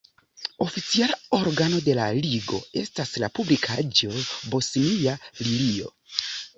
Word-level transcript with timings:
Oficiala 0.65 1.17
organo 1.39 1.83
de 1.89 1.95
la 2.01 2.07
Ligo 2.27 2.63
estas 2.83 3.13
la 3.27 3.31
publikaĵo 3.39 4.13
"Bosnia 4.51 5.19
Lilio". 5.49 5.99